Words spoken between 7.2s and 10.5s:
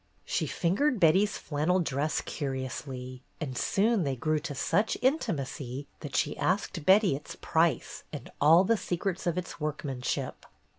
price and all the secrets of its workmanship.